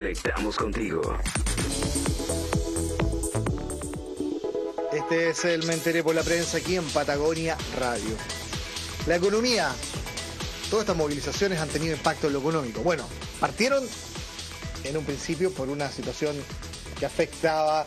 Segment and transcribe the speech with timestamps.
[0.00, 1.02] Estamos contigo.
[4.94, 8.16] Este es el Me enteré por la prensa aquí en Patagonia Radio.
[9.06, 9.70] La economía,
[10.70, 12.80] todas estas movilizaciones han tenido impacto en lo económico.
[12.80, 13.06] Bueno,
[13.40, 13.84] partieron
[14.84, 16.34] en un principio por una situación
[16.98, 17.86] que afectaba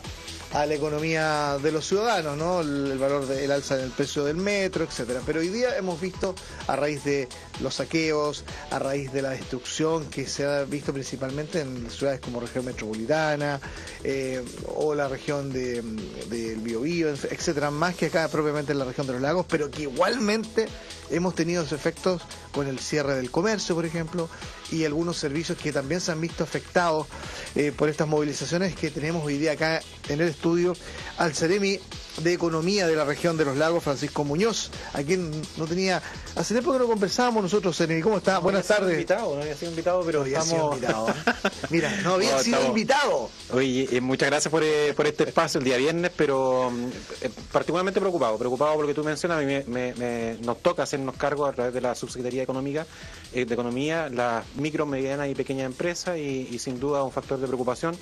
[0.54, 2.60] a la economía de los ciudadanos, ¿no?
[2.60, 5.20] El, valor del alza del precio del metro, etcétera.
[5.26, 6.36] Pero hoy día hemos visto,
[6.68, 7.28] a raíz de
[7.60, 12.38] los saqueos, a raíz de la destrucción que se ha visto principalmente en ciudades como
[12.38, 13.60] región metropolitana
[14.04, 14.44] eh,
[14.76, 15.96] o la región del
[16.30, 19.82] de, Biobío, etcétera, más que acá propiamente en la región de los lagos, pero que
[19.82, 20.68] igualmente
[21.10, 22.22] hemos tenido efectos
[22.52, 24.28] con el cierre del comercio, por ejemplo,
[24.70, 27.06] y algunos servicios que también se han visto afectados
[27.54, 30.74] eh, por estas movilizaciones que tenemos hoy día acá en el estudio.
[31.18, 31.80] Al Ceremi
[32.18, 36.02] de Economía de la región de los lagos, Francisco Muñoz, a quien no tenía...
[36.36, 37.80] Hace tiempo que no conversábamos nosotros.
[38.02, 38.38] ¿Cómo está?
[38.38, 38.92] Buenas tardes.
[38.92, 40.76] Invitado, no había sido invitado, pero no había estamos...
[40.78, 41.08] sido invitado.
[41.08, 41.50] ¿eh?
[41.70, 43.30] Mira, no había sido invitado.
[43.52, 46.72] Oye, eh, muchas gracias por, eh, por, este espacio el día viernes, pero
[47.20, 48.38] eh, particularmente preocupado.
[48.38, 49.38] Preocupado por lo que tú mencionas.
[49.38, 52.86] A mí me, me, nos toca hacernos cargo a través de la Subsecretaría Económica,
[53.32, 57.46] de Economía, las micro, medianas y pequeñas empresas y, y sin duda un factor de
[57.46, 57.96] preocupación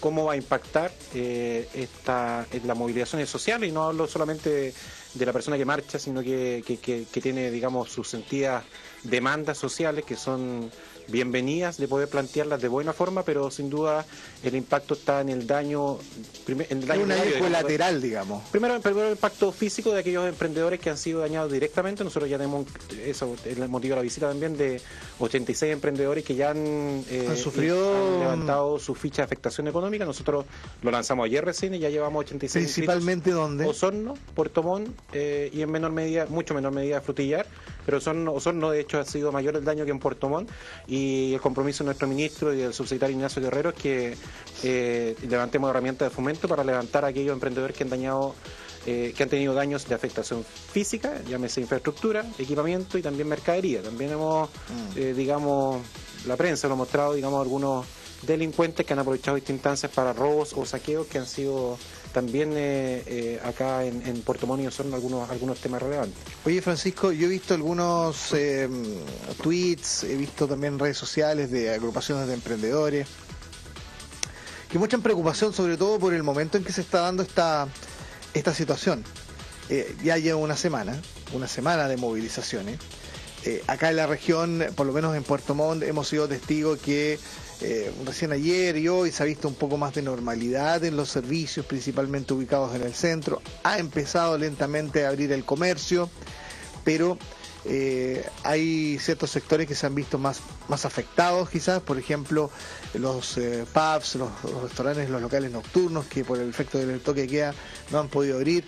[0.00, 4.74] cómo va a impactar eh, esta, la movilización social y no hablo solamente
[5.14, 8.64] de, la persona que marcha, sino que, que, que tiene, digamos, sus sentidas
[9.02, 10.70] demandas sociales que son
[11.08, 14.04] bienvenidas de poder plantearlas de buena forma, pero sin duda
[14.42, 15.98] el impacto está en el daño.
[16.46, 18.46] En el daño una colateral, digamos.
[18.50, 22.04] Primero, primero, el impacto físico de aquellos emprendedores que han sido dañados directamente.
[22.04, 22.66] Nosotros ya tenemos,
[23.04, 24.80] eso el motivo de la visita también, de
[25.18, 28.18] 86 emprendedores que ya han, eh, sufrido...
[28.20, 30.04] levantado su ficha de afectación económica.
[30.04, 30.44] Nosotros
[30.82, 33.64] lo lanzamos ayer recién y ya llevamos 86 ¿Principalmente dónde?
[33.64, 37.46] Osorno, Puerto Montt eh, y en menor medida, mucho menor medida Frutillar,
[37.88, 40.50] pero Osorno, Osorno de hecho ha sido mayor el daño que en Puerto Montt
[40.86, 44.14] y el compromiso de nuestro ministro y del subsecretario Ignacio Guerrero es que
[44.62, 48.34] eh, levantemos herramientas de fomento para levantar a aquellos emprendedores que han dañado
[48.84, 53.82] eh, que han tenido daños de afectación física, llámese infraestructura, equipamiento y también mercadería.
[53.82, 54.98] También hemos, mm.
[54.98, 55.80] eh, digamos,
[56.26, 57.86] la prensa lo ha mostrado, digamos, algunos
[58.22, 61.78] delincuentes que han aprovechado estas instancias para robos o saqueos que han sido
[62.12, 66.18] también eh, eh, acá en, Puerto Montt son algunos, algunos temas relevantes.
[66.44, 68.68] Oye, Francisco, yo he visto algunos eh,
[69.42, 73.06] tweets, he visto también redes sociales de agrupaciones de emprendedores
[74.70, 77.68] que muestran preocupación sobre todo por el momento en que se está dando esta,
[78.34, 79.04] esta situación.
[80.02, 81.00] ya lleva una semana,
[81.32, 82.78] una semana de movilizaciones.
[83.66, 87.18] acá en la región, por lo menos en Puerto Montt, hemos sido testigos que
[87.60, 91.08] eh, recién ayer y hoy se ha visto un poco más de normalidad en los
[91.08, 93.42] servicios, principalmente ubicados en el centro.
[93.64, 96.08] Ha empezado lentamente a abrir el comercio,
[96.84, 97.18] pero
[97.64, 102.48] eh, hay ciertos sectores que se han visto más, más afectados quizás, por ejemplo,
[102.94, 104.30] los eh, pubs, los,
[104.62, 107.54] restaurantes, los locales nocturnos que por el efecto del toque de queda
[107.90, 108.64] no han podido abrir,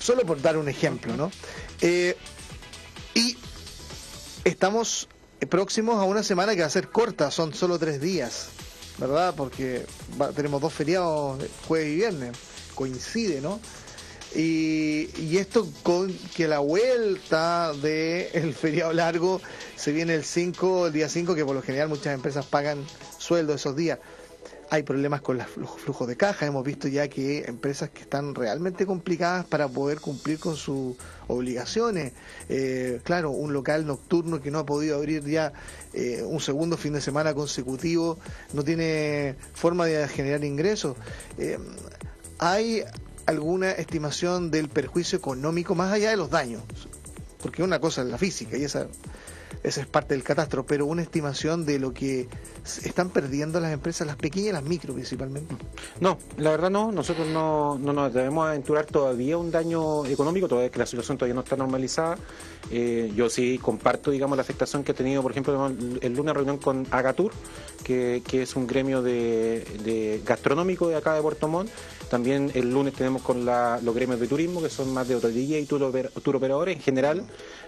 [0.00, 1.30] solo por dar un ejemplo, ¿no?
[3.14, 3.36] y
[4.42, 5.08] estamos
[5.48, 8.48] próximos a una semana que va a ser corta, son solo tres días,
[8.98, 9.34] ¿verdad?
[9.36, 9.86] Porque
[10.34, 12.36] tenemos dos feriados, jueves y viernes,
[12.74, 13.60] coincide, ¿no?
[14.34, 19.40] Y, esto con que la vuelta del feriado largo
[19.76, 22.84] se viene el 5, el día 5, que por lo general muchas empresas pagan
[23.18, 23.98] sueldo esos días
[24.70, 26.46] hay problemas con los flujos de caja.
[26.46, 30.96] Hemos visto ya que empresas que están realmente complicadas para poder cumplir con sus
[31.28, 32.12] obligaciones.
[32.48, 35.52] Eh, claro, un local nocturno que no ha podido abrir ya
[35.92, 38.18] eh, un segundo fin de semana consecutivo
[38.52, 40.96] no tiene forma de generar ingresos.
[41.38, 41.58] Eh,
[42.38, 42.82] ¿Hay
[43.26, 46.62] alguna estimación del perjuicio económico más allá de los daños?
[47.40, 48.88] Porque una cosa es la física y esa
[49.64, 52.28] esa es parte del catastro, pero una estimación de lo que
[52.84, 55.56] están perdiendo las empresas, las pequeñas y las micro principalmente.
[56.00, 60.70] No, la verdad no, nosotros no, no nos debemos aventurar todavía un daño económico, todavía
[60.70, 62.18] que la situación todavía no está normalizada.
[62.70, 65.66] Eh, yo sí comparto, digamos, la afectación que ha tenido, por ejemplo,
[66.00, 67.32] el lunes reunión con Agatur,
[67.82, 71.70] que, es un gremio de, gastronómico de acá de Puerto Montt.
[72.10, 75.64] También el lunes tenemos con los gremios de turismo, que son más de hotelería y
[75.64, 75.82] tour,
[76.36, 77.24] operadores en general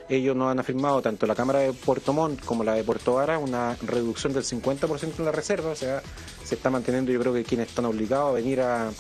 [0.08, 3.38] ellos nos han afirmado, tanto la Cámara de Puerto Montt como la de Puerto Vara,
[3.38, 6.03] una reducción del 50% en la reserva, o sea,
[6.44, 8.91] se está manteniendo yo creo que quienes están obligados a venir a,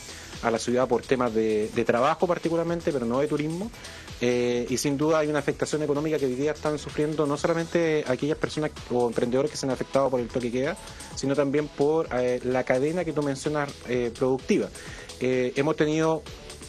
[0.42, 3.70] la ciudad por temas de, trabajo particularmente, pero no de turismo.
[4.20, 8.02] Eh, y sin duda hay una afectación económica que hoy día están sufriendo no solamente
[8.06, 10.76] aquellas personas o emprendedores que se han afectado por el toque queda,
[11.16, 14.68] sino también por eh, la cadena que tú mencionas eh, productiva.
[15.20, 16.22] hemos tenido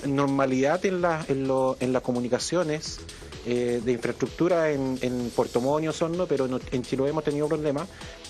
[0.05, 1.47] normalidad en, en,
[1.79, 2.99] en las comunicaciones
[3.47, 7.87] eh, de infraestructura en, en Puerto Montt y Osorno, pero en Chiloé hemos tenido problemas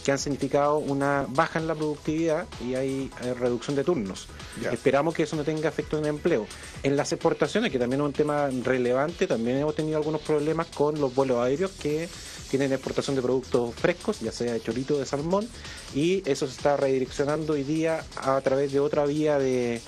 [0.07, 4.29] que han significado una baja en la productividad y hay, reducción de turnos.
[4.71, 6.47] Esperamos que eso no tenga efecto en el empleo.
[6.81, 10.97] En las exportaciones, que también es un tema relevante, también hemos tenido algunos problemas con
[11.01, 12.07] los vuelos aéreos que
[12.49, 15.45] tienen exportación de productos frescos, ya sea de chorito de salmón,
[15.93, 19.81] y eso se está redireccionando hoy día a través de otra vía de,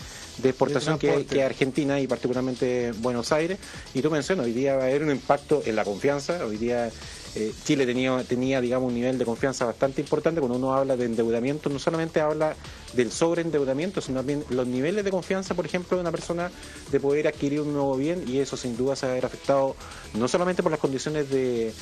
[0.43, 3.57] exportación que, que, Argentina y particularmente Buenos Aires.
[3.93, 6.91] Y tú mencionas, hoy día va a haber un impacto en la confianza, hoy día
[7.35, 10.41] eh, Chile tenía, tenía, digamos, un nivel de confianza bastante importante.
[10.41, 12.55] Cuando uno habla de endeudamiento, no solamente habla
[12.93, 16.51] del sobreendeudamiento, sino también los niveles de confianza, por ejemplo, de una persona
[16.91, 19.75] de poder adquirir un nuevo bien y eso sin duda se va a ver afectado
[20.13, 21.73] no solamente por las condiciones de,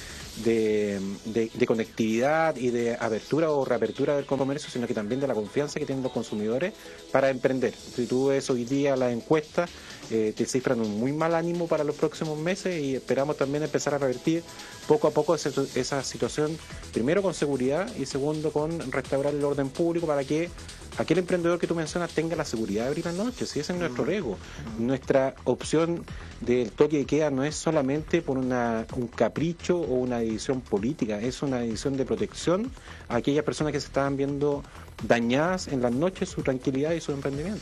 [1.65, 5.86] conectividad y de apertura o reapertura del comercio, sino que también de la confianza que
[5.86, 6.74] tienen los consumidores
[7.12, 7.74] para emprender.
[7.74, 9.69] Si tú ves hoy día las encuestas,
[10.09, 13.94] eh, te cifran un muy mal ánimo para los próximos meses y esperamos también empezar
[13.94, 14.44] a revertir
[14.88, 16.57] poco a poco esa situación,
[16.94, 20.50] primero con seguridad y segundo con restaurar el orden público para que
[20.97, 23.79] aquel emprendedor que tú mencionas tenga la seguridad de abrir la noche, si ese es
[23.79, 24.07] nuestro mm.
[24.07, 24.38] riesgo.
[24.79, 26.03] Nuestra opción
[26.41, 31.19] del toque de queda no es solamente por una, un capricho o una decisión política,
[31.19, 32.71] es una decisión de protección
[33.09, 34.63] a aquellas personas que se estaban viendo
[35.07, 37.61] dañadas en las noches su tranquilidad y su emprendimiento.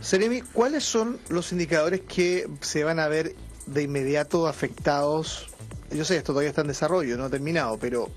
[0.00, 3.34] Seremi, ¿cuáles son los indicadores que se van a ver
[3.66, 5.48] de inmediato afectados?
[5.90, 8.08] Yo sé, esto todavía está en desarrollo, no ha terminado, pero,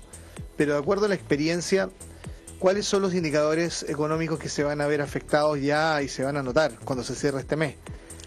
[0.56, 1.90] pero de acuerdo a la experiencia,
[2.64, 6.38] ¿cuáles son los indicadores económicos que se van a ver afectados ya y se van
[6.38, 7.74] a notar cuando se cierre este mes?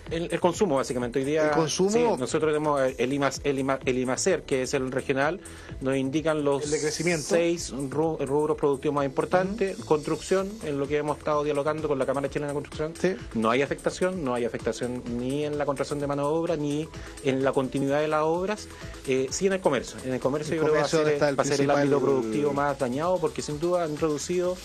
[0.10, 1.20] El, consumo, básicamente.
[1.20, 2.18] Hoy día, ¿El consumo?
[2.18, 5.40] nosotros tenemos el, el, IMACER, que es el regional,
[5.82, 9.78] nos indican los seis rubros productivos más importantes.
[9.78, 12.94] Construcción, en lo que hemos estado dialogando con la Cámara Chilena de Construcción.
[13.34, 16.88] No hay afectación, no hay afectación ni en la contratación de mano de obra, ni
[17.24, 18.68] en la continuidad de las obras.
[19.08, 19.98] Eh, sí en el comercio.
[20.06, 23.42] En el comercio yo creo que va a ser, el, ámbito productivo más dañado, porque
[23.42, 24.58] sin duda han reducido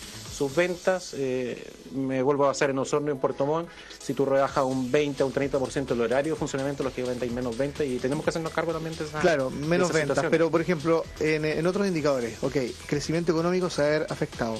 [0.42, 1.14] sus ventas.
[1.16, 3.68] Eh, me vuelvo a hacer en Osorno y en Puerto Montt.
[3.98, 7.34] Si tú rebajas un 20 o un 30% el horario de funcionamiento, los que venden
[7.34, 10.60] menos ventas y tenemos que hacernos cargo también de esa Claro, menos ventas, pero por
[10.60, 12.56] ejemplo, en, otros indicadores, ok,
[12.86, 14.56] crecimiento económico se va a ver afectado.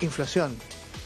[0.00, 0.54] Inflación,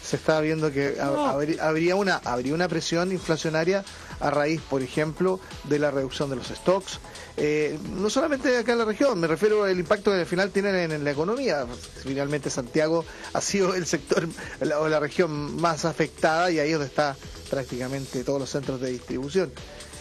[0.03, 3.85] se está viendo que habría, una, habría una presión inflacionaria
[4.21, 7.01] a raíz, por ejemplo, de la reducción de los stocks.
[7.37, 10.93] Eh, no solamente acá en la región, me refiero al impacto que al final tienen
[10.93, 11.67] en, la economía.
[12.03, 14.29] Finalmente Santiago ha sido el sector
[14.61, 17.17] o la, región más afectada y ahí es donde está
[17.49, 19.51] prácticamente todos los centros de distribución.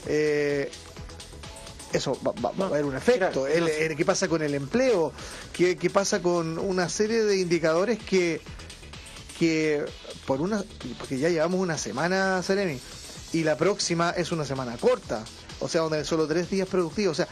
[0.06, 0.70] Eh,
[1.94, 3.46] eso va, a haber un efecto.
[3.46, 5.12] ¿Qué pasa con el empleo?
[5.54, 8.42] ¿Qué, ¿Qué, pasa con una serie de indicadores que
[9.40, 9.86] que
[10.28, 10.64] por una,
[10.98, 12.78] porque ya llevamos una semana, Seremi,
[13.34, 15.24] y la próxima es una semana corta,
[15.60, 17.28] o sea, donde solo tres días productivos, o sea,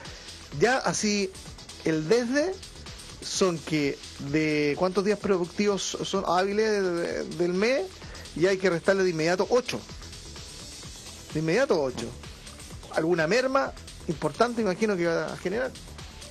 [0.60, 1.32] ya así,
[1.86, 2.54] el desde
[3.22, 3.98] son que
[4.32, 7.86] de cuántos días productivos son hábiles del mes,
[8.36, 9.80] y hay que restarle de inmediato ocho.
[11.34, 12.08] De inmediato ocho.
[12.94, 13.74] ¿Alguna merma
[14.08, 15.72] importante, imagino que va a generar?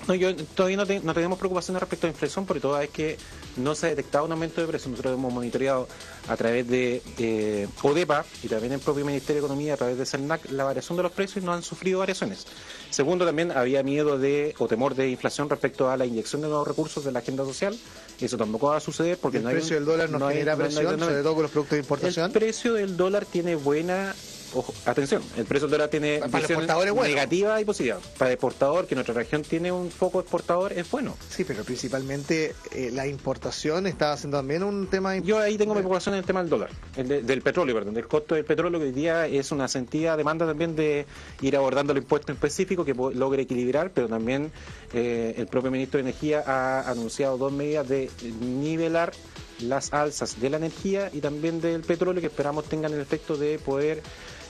[0.08, 3.16] No, yo todavía no, tenemos preocupaciones respecto a la inflación, porque toda vez que
[3.56, 4.90] no se ha detectado un aumento de precios.
[4.90, 5.88] Nosotros hemos monitoreado
[6.28, 10.06] a través de eh, ODEPA y también el propio Ministerio de Economía a través de
[10.06, 12.46] CERNAC la variación de los precios y no han sufrido variaciones.
[12.90, 16.68] Segundo, también había miedo de o temor de inflación respecto a la inyección de nuevos
[16.68, 17.76] recursos de la agenda social.
[18.20, 19.56] Eso tampoco va a suceder porque el no hay...
[19.56, 22.26] El precio del dólar no, genera presión, sobre todo con los productos de importación.
[22.26, 24.14] El precio del dólar tiene buena
[24.54, 27.98] ojo, atención, el precio del dólar tiene negativa y positiva.
[28.18, 31.16] Para el exportador, que nuestra región tiene un foco exportador, es bueno.
[31.28, 35.16] Sí, pero principalmente eh, la importación está haciendo también un tema...
[35.18, 38.34] Yo ahí tengo mi preocupación en el tema del dólar, del petróleo, perdón, del costo
[38.34, 41.06] del petróleo, que hoy día es una sentida demanda también de
[41.40, 44.52] ir abordando el impuesto específico que logre equilibrar, pero también
[44.92, 48.10] eh, el propio ministro de Energía ha anunciado dos medidas de
[48.40, 49.12] nivelar
[49.60, 53.58] las alzas de la energía y también del petróleo que esperamos tengan el efecto de
[53.58, 54.02] poder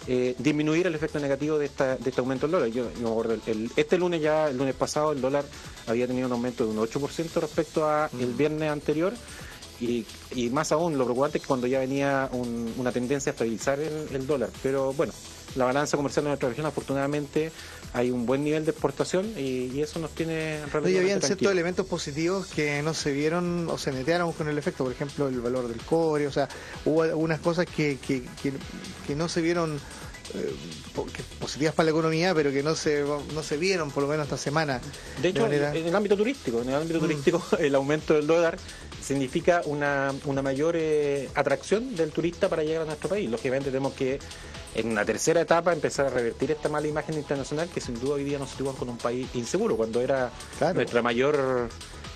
[0.09, 2.69] eh, disminuir el efecto negativo de, esta, de este aumento del dólar.
[2.69, 3.37] Yo, me acuerdo,
[3.75, 5.45] este lunes ya, el lunes pasado, el dólar
[5.87, 9.13] había tenido un aumento de un 8% respecto a el viernes anterior.
[9.81, 10.07] Y,
[10.51, 14.51] más aún, lo preocupante es que cuando ya venía una tendencia a estabilizar el, dólar.
[14.63, 15.13] Pero bueno,
[15.57, 17.51] la balanza comercial de nuestra región, afortunadamente,
[17.93, 20.99] hay un buen nivel de exportación y, eso nos tiene realmente.
[20.99, 24.93] habían ciertos elementos positivos que no se vieron o se netearon con el efecto, por
[24.93, 26.49] ejemplo, el valor del cobre, o sea,
[26.85, 28.23] hubo algunas cosas que, que,
[29.07, 29.81] que no se vieron
[30.35, 30.55] eh,
[31.39, 34.37] positivas para la economía, pero que no se, no se vieron por lo menos esta
[34.37, 34.81] semana.
[35.23, 37.03] De hecho, en el ámbito turístico, en el ámbito mm.
[37.03, 38.59] turístico el aumento del dólar
[39.01, 43.31] significa una, una mayor eh, atracción del turista para llegar a nuestro país.
[43.31, 44.19] Lógicamente tenemos que
[44.77, 48.25] en una tercera etapa empezar a revertir esta mala imagen internacional que sin duda hoy
[48.25, 50.31] día nos sitúan con un país inseguro, cuando era
[50.75, 51.69] nuestra mayor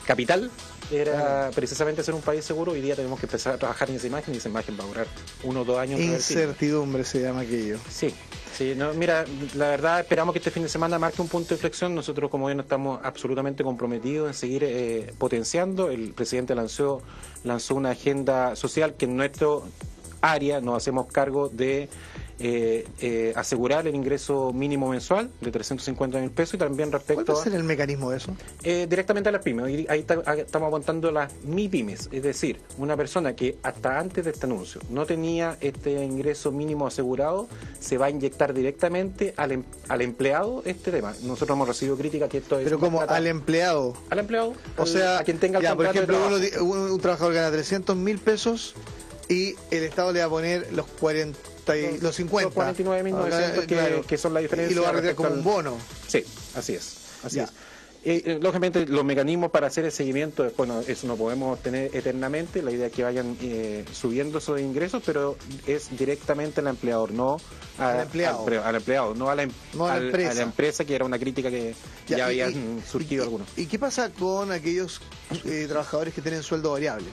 [0.06, 0.50] capital
[0.90, 2.72] era precisamente ser un país seguro.
[2.72, 4.86] Hoy día tenemos que empezar a trabajar en esa imagen y esa imagen va a
[4.86, 5.06] durar
[5.44, 6.00] uno o dos años.
[6.00, 7.78] Incertidumbre se llama aquello.
[7.88, 8.12] Sí,
[8.56, 8.74] sí.
[8.76, 9.24] No, mira,
[9.54, 11.94] la verdad esperamos que este fin de semana marque un punto de inflexión.
[11.94, 15.90] Nosotros como gobierno estamos absolutamente comprometidos en seguir eh, potenciando.
[15.90, 17.02] El presidente lanzó,
[17.44, 19.64] lanzó una agenda social que en nuestro
[20.22, 21.88] área nos hacemos cargo de
[22.42, 27.36] eh, eh, asegurar el ingreso mínimo mensual de 350 mil pesos y también respecto ¿Cuál
[27.36, 28.34] va a ser el mecanismo de eso?
[28.62, 29.86] Eh, directamente a las pymes.
[29.90, 30.06] Ahí
[30.38, 35.04] estamos aguantando las MIPYMES, es decir, una persona que hasta antes de este anuncio no
[35.04, 37.46] tenía este ingreso mínimo asegurado,
[37.78, 41.12] se va a inyectar directamente al, em, al empleado este tema.
[41.22, 42.64] Nosotros hemos recibido crítica que esto es...
[42.64, 43.94] Pero como al empleado.
[44.08, 44.54] Al empleado.
[44.78, 46.16] O sea, a quien tenga el por ejemplo,
[46.62, 48.74] un, un trabajador gana 300 mil pesos
[49.28, 51.38] y el Estado le va a poner los 40
[52.00, 52.54] los 50.
[52.54, 54.72] Los 49.900 que, que son la diferencia.
[54.72, 55.76] Y lo va a retirar como un bono.
[56.06, 56.24] Sí,
[56.54, 56.96] así es.
[57.24, 57.50] Así es.
[58.02, 62.70] Eh, lógicamente los mecanismos para hacer el seguimiento, bueno, eso no podemos tener eternamente, la
[62.70, 65.36] idea es que vayan eh, subiendo esos ingresos, pero
[65.66, 67.36] es directamente al empleador, no
[67.76, 68.46] al, empleado.
[68.64, 70.30] Al, empleado, no, a la, em- empresa.
[70.30, 70.84] a la, empresa.
[70.86, 71.74] que era una crítica que
[72.06, 73.46] ya, habían surgido algunos.
[73.58, 75.02] ¿Y qué pasa con aquellos
[75.44, 77.06] eh, trabajadores que tienen sueldo variable?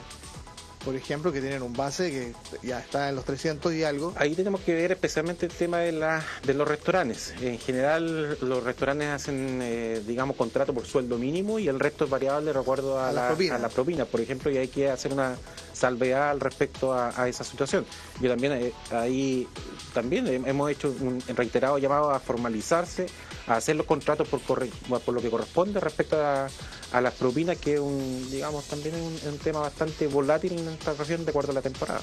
[0.84, 4.12] Por ejemplo, que tienen un base que ya está en los 300 y algo.
[4.16, 7.34] Ahí tenemos que ver especialmente el tema de, la, de los restaurantes.
[7.40, 12.10] En general, los restaurantes hacen, eh, digamos, contrato por sueldo mínimo y el resto es
[12.10, 15.36] variable de acuerdo a, la, a la propina, por ejemplo, y hay que hacer una
[15.72, 17.84] salvedad al respecto a, esa situación.
[18.20, 19.46] Yo también, eh, ahí
[19.94, 23.06] también hemos hecho un reiterado llamado a formalizarse,
[23.48, 27.80] a hacer los contratos por, por lo que corresponde respecto a las propinas, que es
[27.80, 31.62] un, digamos, también es un, tema bastante volátil en esta región de acuerdo a la
[31.62, 32.00] temporada.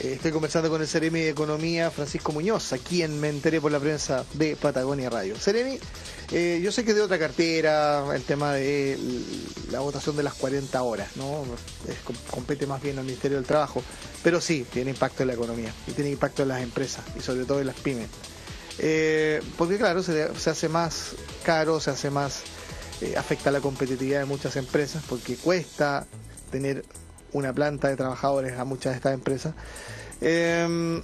[0.00, 3.70] Eh, estoy conversando con el Ceremi de Economía, Francisco Muñoz, a quien me enteré por
[3.70, 5.36] la prensa de Patagonia Radio.
[5.36, 5.78] Ceremi,
[6.32, 8.98] eh, yo sé que de otra cartera el tema de
[9.70, 11.44] la votación de las 40 horas, ¿no?
[12.30, 13.82] compete más bien al Ministerio del Trabajo,
[14.22, 17.44] pero sí, tiene impacto en la economía y tiene impacto en las empresas y sobre
[17.44, 18.08] todo en las pymes.
[18.78, 21.14] Eh, porque claro, se, se hace más
[21.44, 22.42] caro, se hace más
[23.02, 26.06] eh, afecta la competitividad de muchas empresas porque cuesta
[26.52, 26.84] tener
[27.32, 29.54] una planta de trabajadores a muchas de estas empresas.
[30.20, 31.02] Em,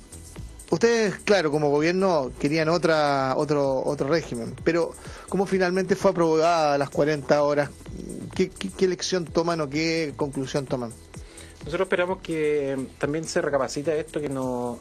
[0.71, 4.93] ustedes, claro, como gobierno querían otra, otro, otro régimen, pero
[5.29, 7.71] ¿cómo finalmente fue aprobada las 40 horas?
[8.33, 10.93] ¿Qué, qué, qué lección toman o qué conclusión toman?
[11.65, 14.79] Nosotros esperamos que también se recapacita esto que no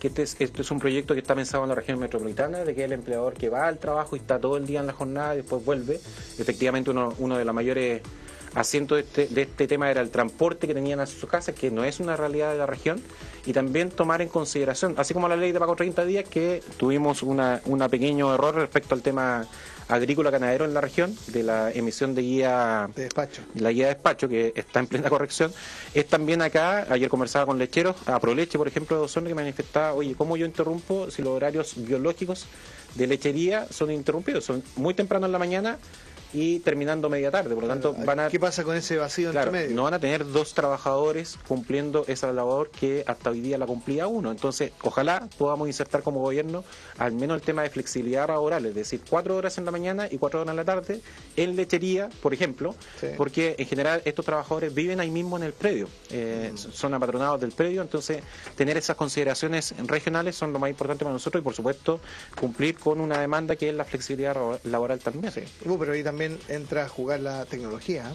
[0.00, 2.74] que este es, este es un proyecto que está pensado en la región metropolitana, de
[2.74, 5.34] que el empleador que va al trabajo y está todo el día en la jornada
[5.34, 6.00] y después vuelve.
[6.38, 8.00] Efectivamente, uno, uno de los mayores
[8.54, 11.70] asientos de este, de este tema era el transporte que tenían a sus casas, que
[11.70, 13.02] no es una realidad de la región,
[13.46, 17.22] y también tomar en consideración, así como la ley de pago 30 días, que tuvimos
[17.22, 19.46] un una pequeño error respecto al tema
[19.90, 23.42] agrícola ganadero en la región, de la emisión de guía de despacho.
[23.54, 25.52] La guía de despacho, que está en plena corrección,
[25.94, 29.94] es también acá, ayer conversaba con lecheros, a Proleche, por ejemplo, de Osorno, que manifestaba,
[29.94, 32.46] oye, ¿cómo yo interrumpo si los horarios biológicos
[32.94, 34.44] de lechería son interrumpidos?
[34.44, 35.78] Son muy temprano en la mañana
[36.32, 37.54] y terminando media tarde.
[37.54, 38.28] Por lo tanto, van a.
[38.28, 39.74] ¿Qué pasa con ese vacío claro, medio?
[39.74, 44.06] No van a tener dos trabajadores cumpliendo esa labor que hasta hoy día la cumplía
[44.06, 44.30] uno.
[44.30, 46.64] Entonces, ojalá podamos insertar como gobierno
[46.98, 50.18] al menos el tema de flexibilidad laboral, es decir, cuatro horas en la mañana y
[50.18, 51.00] cuatro horas en la tarde
[51.36, 52.74] en lechería, por ejemplo,
[53.16, 56.56] porque en general estos trabajadores viven ahí mismo en el predio, eh, mm.
[56.56, 58.22] son apatronados del predio, entonces
[58.56, 62.00] tener esas consideraciones regionales son lo más importante para nosotros y, por supuesto,
[62.38, 65.32] cumplir con una demanda que es la flexibilidad laboral también.
[65.32, 65.42] Sí.
[65.62, 68.12] pero ahí también entra a jugar la tecnología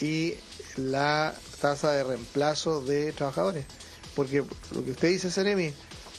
[0.00, 0.34] y
[0.76, 3.66] la tasa de reemplazo de trabajadores.
[4.14, 5.72] Porque lo que usted dice, Seremi,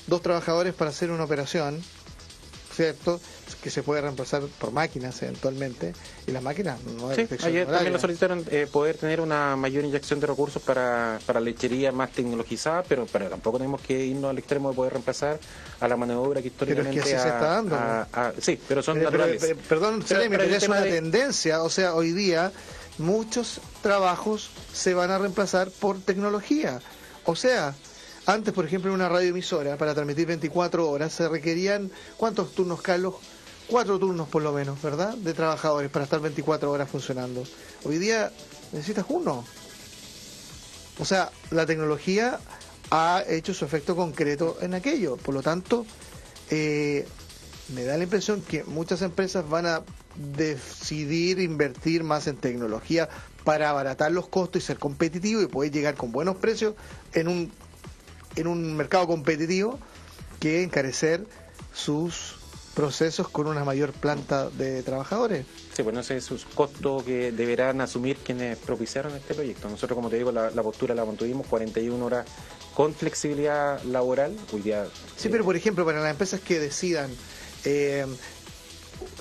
[0.07, 1.81] dos trabajadores para hacer una operación,
[2.73, 3.19] ¿cierto?
[3.61, 5.93] Que se puede reemplazar por máquinas eventualmente,
[6.25, 10.19] y las máquinas no sí, ayer también lo solicitaron eh, poder tener una mayor inyección
[10.19, 14.69] de recursos para, para lechería más tecnologizada, pero, pero tampoco tenemos que irnos al extremo
[14.69, 15.39] de poder reemplazar
[15.79, 18.41] a la mano de obra que históricamente pero es que así se está dando.
[18.41, 19.55] sí, pero son naturales.
[19.67, 22.51] perdón, pero, es una tendencia, o sea, hoy día
[22.97, 26.79] muchos trabajos se van a reemplazar por tecnología.
[27.25, 27.75] O sea,
[28.25, 33.15] antes, por ejemplo, en una radioemisora, para transmitir 24 horas, se requerían, ¿cuántos turnos, Carlos?
[33.67, 35.15] Cuatro turnos por lo menos, ¿verdad?
[35.15, 37.43] De trabajadores para estar 24 horas funcionando.
[37.83, 38.31] Hoy día
[38.73, 39.45] necesitas uno.
[40.99, 42.39] O sea, la tecnología
[42.91, 45.17] ha hecho su efecto concreto en aquello.
[45.17, 45.85] Por lo tanto,
[46.49, 47.07] eh,
[47.73, 49.81] me da la impresión que muchas empresas van a
[50.35, 53.07] decidir invertir más en tecnología
[53.45, 56.75] para abaratar los costos y ser competitivo y poder llegar con buenos precios
[57.13, 57.51] en un
[58.35, 59.79] en un mercado competitivo
[60.39, 61.25] que encarecer
[61.73, 62.35] sus
[62.73, 65.45] procesos con una mayor planta de trabajadores.
[65.73, 69.69] Sí, pues no sé sus costos que deberán asumir quienes propiciaron este proyecto.
[69.69, 72.25] Nosotros, como te digo, la, postura la mantuvimos 41 horas
[72.73, 74.35] con flexibilidad laboral.
[74.53, 74.85] Hoy día,
[75.17, 77.11] sí, pero por ejemplo, para las empresas que decidan
[77.65, 78.05] eh,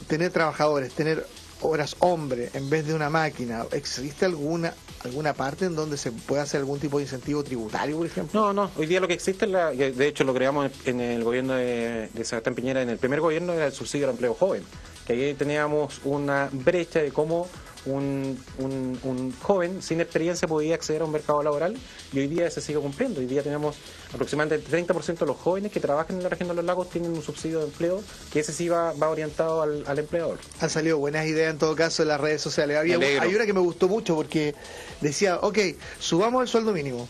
[0.07, 1.27] tener trabajadores, tener
[1.63, 6.43] horas hombre en vez de una máquina, ¿existe alguna alguna parte en donde se pueda
[6.43, 8.41] hacer algún tipo de incentivo tributario, por ejemplo?
[8.41, 8.71] No, no.
[8.77, 12.09] Hoy día lo que existe, es la, de hecho lo creamos en el gobierno de,
[12.13, 14.63] de Sebastián Piñera, en el primer gobierno era el subsidio al empleo joven,
[15.07, 17.49] que ahí teníamos una brecha de cómo
[17.87, 21.77] un, un, joven sin experiencia podía acceder a un mercado laboral
[22.13, 23.21] y hoy día se sigue cumpliendo.
[23.21, 23.77] Hoy día tenemos
[24.13, 27.13] aproximadamente el 30% de los jóvenes que trabajan en la región de los lagos tienen
[27.13, 30.39] un subsidio de empleo que ese sí va, va orientado al, empleador.
[30.61, 32.77] Han salido buenas ideas en todo caso en las redes sociales.
[32.77, 34.55] Había, hay una que me gustó mucho porque
[35.01, 35.59] decía, ok,
[35.99, 37.09] subamos el sueldo mínimo,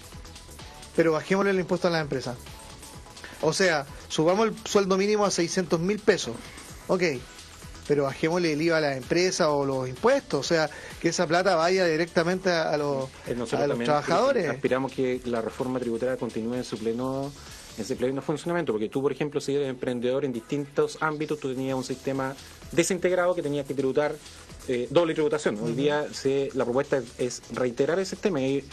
[0.95, 2.37] pero bajémosle el impuesto a las empresas.
[3.43, 6.35] O sea, subamos el sueldo mínimo a 600 mil pesos.
[6.89, 7.03] Ok,
[7.90, 10.70] pero bajémosle el IVA a las empresas o los impuestos, o sea,
[11.00, 14.49] que esa plata vaya directamente a, los, eh, a los trabajadores.
[14.49, 17.32] Aspiramos que la reforma tributaria continúe en su pleno
[17.76, 21.52] en ese pleno funcionamiento, porque tú, por ejemplo, si eres emprendedor en distintos ámbitos, tú
[21.52, 22.37] tenías un sistema
[22.70, 24.14] desintegrado que tenías que tributar
[24.68, 25.59] eh, doble tributación.
[25.61, 28.64] Hoy día se, la propuesta es reiterar ese sistema y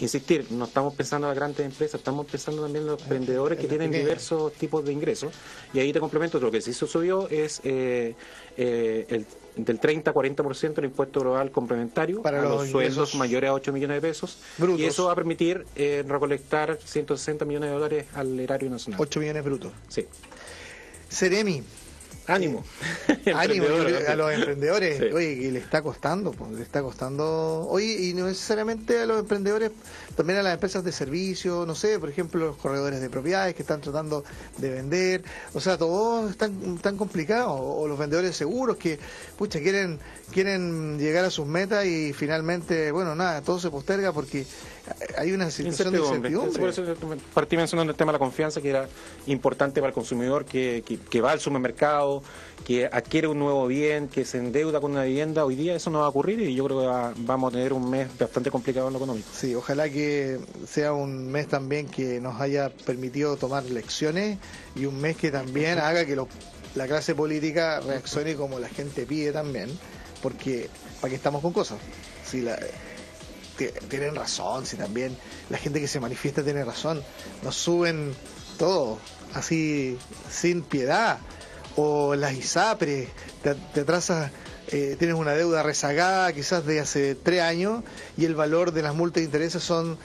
[0.00, 3.66] insistir, no estamos pensando en las grandes empresas, estamos pensando también en los emprendedores que
[3.66, 5.32] tienen diversos tipos de ingresos.
[5.72, 8.14] Y ahí te complemento, lo que sí se subió es eh,
[8.56, 9.26] eh, el,
[9.56, 14.02] del 30 a 40% el impuesto global complementario para los, sueldos mayores a 8 millones
[14.02, 14.38] de pesos.
[14.76, 19.00] Y eso va a permitir eh, recolectar 160 millones de dólares al erario nacional.
[19.00, 19.72] 8 millones brutos.
[19.88, 20.06] Sí.
[21.08, 21.62] Seremi,
[22.26, 22.64] Ánimo.
[23.34, 23.66] Ánimo
[24.08, 25.12] a los emprendedores.
[25.12, 27.66] Oye, y le está costando, pues, le está costando.
[27.68, 29.70] Oye, y no necesariamente a los emprendedores,
[30.16, 33.62] también a las empresas de servicio, no sé, por ejemplo, los corredores de propiedades que
[33.62, 34.24] están tratando
[34.58, 35.22] de vender.
[35.54, 37.58] O sea, todos están tan complicados.
[37.58, 38.98] O los vendedores seguros que,
[39.36, 39.98] pucha, quieren,
[40.32, 44.46] quieren llegar a sus metas y finalmente, bueno, nada, todo se posterga porque
[45.18, 46.58] hay una situación de incertidumbre.
[46.58, 46.82] Por eso
[47.34, 48.88] partí mencionando el tema de la confianza, que era
[49.26, 52.22] importante para el consumidor que, que, va al supermercado,
[52.64, 55.44] que adquiere un nuevo bien, que se endeuda con una vivienda.
[55.44, 57.90] Hoy día eso no va a ocurrir y yo creo que vamos a tener un
[57.90, 59.28] mes bastante complicado en lo económico.
[59.32, 64.38] Sí, ojalá que sea un mes también que nos haya permitido tomar lecciones
[64.74, 66.16] y un mes que también haga que
[66.74, 69.68] la clase política reaccione como la gente pide también,
[70.22, 70.68] porque
[71.00, 71.78] para qué estamos con cosas.
[72.24, 72.58] Si la,
[73.88, 75.16] tienen razón, si también
[75.50, 77.02] la gente que se manifiesta tiene razón.
[77.42, 78.14] Nos suben
[78.58, 78.98] todo,
[79.34, 79.98] así,
[80.30, 81.18] sin piedad.
[81.76, 83.08] O las ISAPRES,
[83.42, 84.30] te, atrasas,
[84.68, 87.84] eh, tienes una deuda rezagada quizás de hace tres años
[88.16, 89.98] y el valor de las multas de intereses son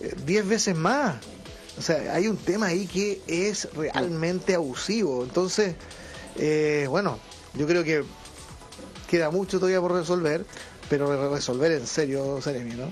[0.00, 1.16] eh, diez veces más.
[1.78, 5.24] O sea, hay un tema ahí que es realmente abusivo.
[5.24, 5.74] Entonces,
[6.36, 7.18] eh, bueno,
[7.54, 8.04] yo creo que
[9.08, 10.44] queda mucho todavía por resolver
[10.88, 12.90] pero resolver en serio, Seremi, ¿no?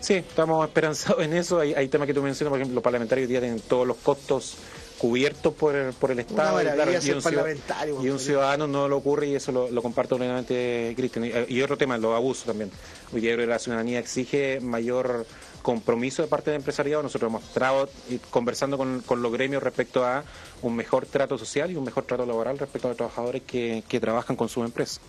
[0.00, 1.60] Sí, estamos esperanzados en eso.
[1.60, 4.56] Hay, hay temas que tú mencionas, por ejemplo, los parlamentarios día tienen todos los costos
[4.98, 6.60] cubiertos por el, por el Estado.
[6.62, 11.30] y, un ciudadano, y un ciudadano no lo ocurre y eso lo, comparto plenamente Cristian.
[11.48, 12.70] Y, otro tema, los abusos también.
[13.12, 15.24] Hoy día la ciudadanía exige mayor
[15.62, 17.02] compromiso de parte del empresariado.
[17.02, 17.88] Nosotros hemos estado
[18.30, 20.24] conversando con, con, los gremios respecto a
[20.62, 24.00] un mejor trato social y un mejor trato laboral respecto a los trabajadores que, que
[24.00, 25.00] trabajan con sus empresas.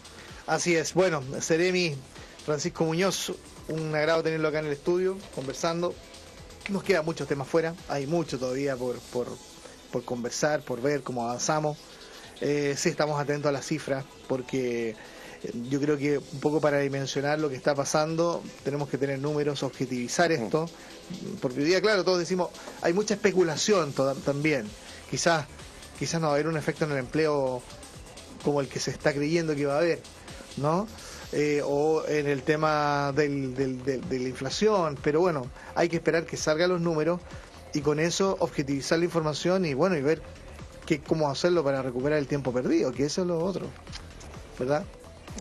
[0.50, 0.96] Así es.
[0.96, 1.94] Bueno, Seremi,
[2.44, 3.34] Francisco Muñoz,
[3.68, 5.94] un agrado tenerlo acá en el estudio, conversando.
[6.70, 11.78] Nos quedan muchos temas fuera, hay mucho todavía por, por, conversar, por ver cómo avanzamos.
[12.42, 14.96] Eh, sí, estamos atentos a las cifras, porque
[15.44, 19.20] eh, yo creo que un poco para dimensionar lo que está pasando, tenemos que tener
[19.20, 20.68] números, objetivizar esto,
[21.42, 22.50] porque hoy día, claro, todos decimos,
[22.82, 23.94] hay mucha especulación
[24.26, 24.68] también.
[25.12, 25.46] Quizás,
[26.00, 27.62] quizás no va a haber un efecto en el empleo
[28.44, 30.00] como el que se está creyendo que va a haber
[30.58, 30.88] ¿no?
[31.32, 36.38] Eh, o en el tema del, de la inflación, pero bueno, hay que esperar que
[36.38, 37.22] salgan los números
[37.74, 40.22] y con eso objetivizar la información y bueno, y ver
[40.88, 43.68] qué cómo hacerlo para recuperar el tiempo perdido, que eso es lo otro,
[44.58, 44.84] ¿verdad?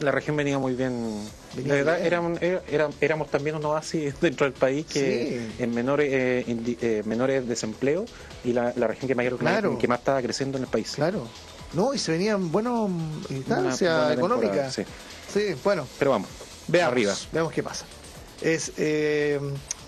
[0.01, 1.27] La región venía muy bien.
[1.65, 2.39] la verdad, éramos,
[3.01, 8.05] éramos también un oasis dentro del país que en menores eh, eh, menores desempleo
[8.45, 9.39] y la, región que, mayor,
[9.79, 10.93] que más estaba creciendo en el país.
[10.95, 11.27] Claro.
[11.73, 12.91] No, y se venían buenas
[13.31, 14.75] instancias económicas.
[14.75, 14.85] Sí.
[15.33, 15.55] sí.
[15.63, 15.87] bueno.
[15.99, 16.29] Pero vamos,
[16.67, 17.15] veamos, arriba.
[17.33, 17.85] Veamos qué pasa.
[18.41, 19.41] Es, eh,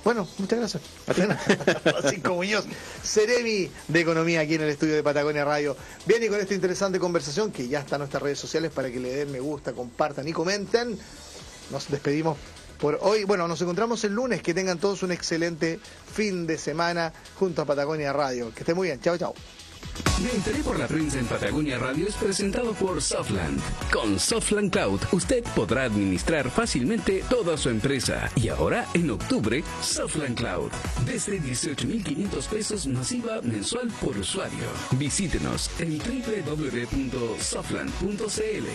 [0.05, 0.83] bueno, muchas gracias.
[1.83, 2.65] Francisco Muñoz,
[3.03, 5.77] Ceremi de Economía aquí en el estudio de Patagonia Radio.
[6.07, 8.99] Bien, y con esta interesante conversación que ya está en nuestras redes sociales para que
[8.99, 10.99] le den me gusta, compartan y comenten,
[11.71, 12.39] nos despedimos
[12.81, 13.25] por hoy.
[13.25, 14.43] Bueno, nos encontramos el lunes.
[14.43, 15.79] Que tengan todos un excelente
[16.13, 18.53] fin de semana junto a Patagonia Radio.
[18.55, 19.01] Que esté muy bien.
[19.01, 19.35] Chao, chao.
[20.23, 23.59] Me enteré por la prensa en Patagonia Radio es presentado por Softland.
[23.91, 28.31] Con Softland Cloud, usted podrá administrar fácilmente toda su empresa.
[28.37, 30.71] Y ahora, en octubre, Softland Cloud.
[31.07, 34.67] Desde 18.500 pesos masiva mensual por usuario.
[34.93, 38.67] Visítenos en www.softland.cl.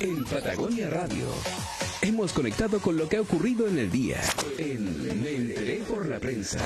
[0.00, 1.26] En Patagonia Radio.
[2.00, 4.18] Hemos conectado con lo que ha ocurrido en el día.
[4.56, 6.58] En Me enteré por la prensa.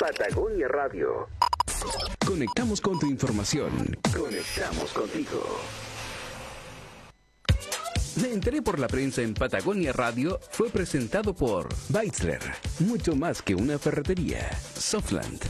[0.00, 1.28] Patagonia Radio.
[2.26, 3.70] Conectamos con tu información.
[4.16, 5.60] Conectamos contigo.
[8.22, 12.40] Me enteré por la prensa en Patagonia Radio fue presentado por Weitzler,
[12.78, 14.50] mucho más que una ferretería.
[14.74, 15.38] Softland,